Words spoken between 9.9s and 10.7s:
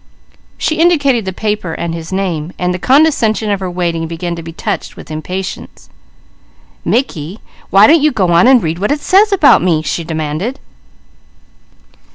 demanded.